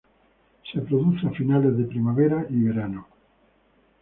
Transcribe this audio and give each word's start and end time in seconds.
Se 0.71 0.81
produce 0.81 1.27
a 1.27 1.29
finales 1.29 1.77
de 1.77 1.83
primavera 1.83 2.43
y 2.49 2.55
verano. 2.63 3.07